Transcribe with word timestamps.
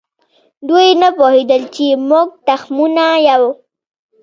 دوی 0.67 0.89
نه 1.01 1.09
پوهېدل 1.17 1.63
چې 1.75 1.85
موږ 2.09 2.27
تخمونه 2.47 3.05
یو. 3.29 3.43